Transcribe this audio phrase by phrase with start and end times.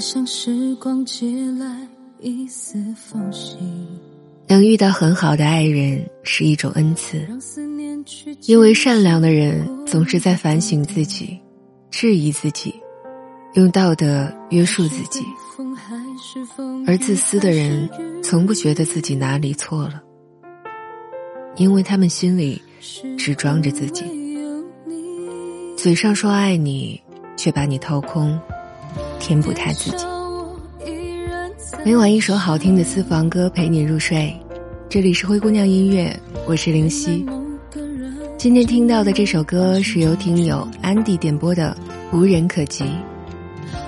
[0.00, 1.26] 我想时光借
[1.58, 1.86] 来
[2.20, 3.58] 一丝缝隙。
[4.48, 7.20] 能遇到很好的爱人是一种恩赐，
[8.46, 11.38] 因为善良的人总是在反省自己，
[11.90, 12.74] 质疑自己，
[13.56, 15.20] 用道德约束自己；
[16.86, 17.86] 而自私的人
[18.22, 20.02] 从不觉得自己哪里错了，
[21.56, 22.58] 因为他们心里
[23.18, 24.02] 只装着自己，
[25.76, 26.98] 嘴上说爱你，
[27.36, 28.40] 却把你掏空，
[29.20, 30.04] 填补他自己。
[31.84, 34.34] 每晚一首好听的私房歌陪你入睡，
[34.88, 37.24] 这里是灰姑娘音乐，我是灵犀。
[38.36, 41.76] 今天听到的这首歌是由听友安迪点播的
[42.16, 42.84] 《无人可及》。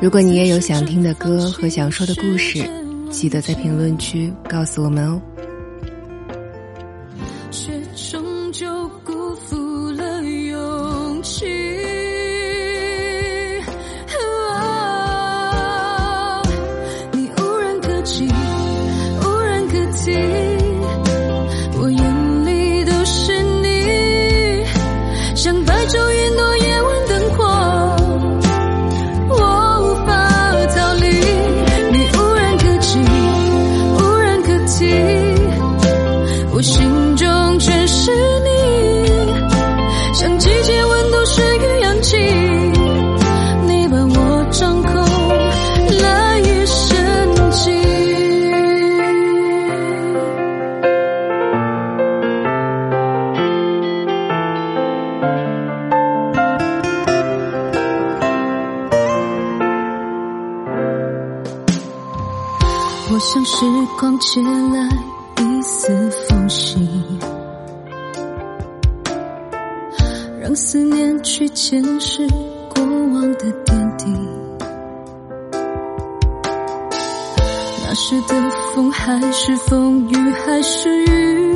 [0.00, 2.68] 如果你也有想听的歌和想说的故事，
[3.10, 5.20] 记得在评论区告诉我们哦。
[40.62, 41.80] 世界温度是于。
[41.80, 42.18] 氧气，
[43.66, 44.92] 你把我掌控，
[46.02, 47.00] 难以生。
[63.12, 63.64] 我向时
[63.98, 64.88] 光借来
[65.42, 67.09] 一丝缝隙。
[70.40, 72.26] 让思念去捡拾
[72.74, 74.06] 过往的点滴。
[77.84, 81.49] 那时的风还是风，雨还是雨，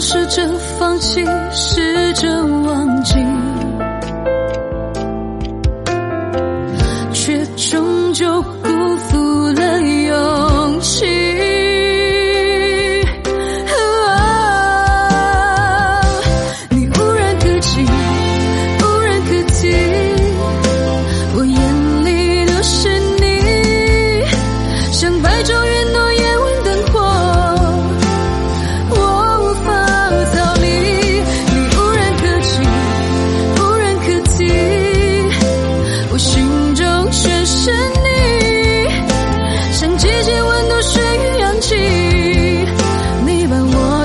[0.00, 1.22] 试着放弃，
[1.52, 3.14] 试着忘记，
[7.12, 11.04] 却终究辜负了勇气。
[16.70, 17.84] 你无人可及，
[18.80, 19.68] 无人可替，
[21.36, 22.88] 我眼里都是
[23.20, 23.22] 你，
[24.92, 26.09] 像白昼云朵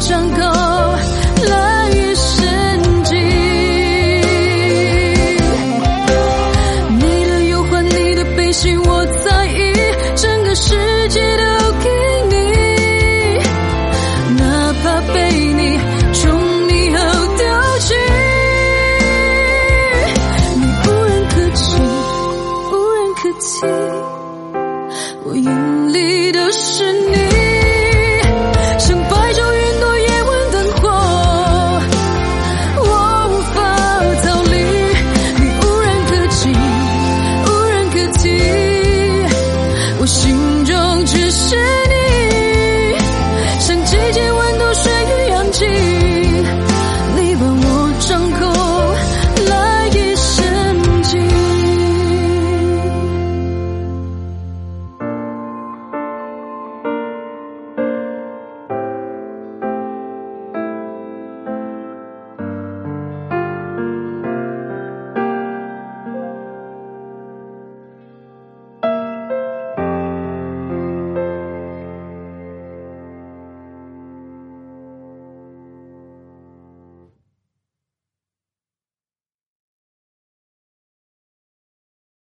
[0.00, 3.14] 把我掌控了一生机。
[6.98, 9.04] 你的忧患，你的悲喜，我